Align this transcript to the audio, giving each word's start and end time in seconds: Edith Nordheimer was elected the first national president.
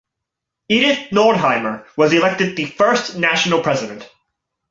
Edith 0.67 1.11
Nordheimer 1.11 1.85
was 1.95 2.11
elected 2.11 2.55
the 2.57 2.65
first 2.65 3.17
national 3.19 3.61
president. 3.61 4.09